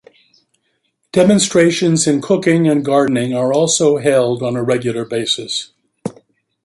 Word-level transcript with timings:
Demonstrations 1.11 2.07
in 2.07 2.21
cooking 2.23 2.67
and 2.67 2.83
gardening 2.83 3.35
are 3.35 3.53
also 3.53 3.99
held 3.99 4.41
on 4.41 4.55
a 4.55 4.63
regular 4.63 5.05
basis. 5.05 5.73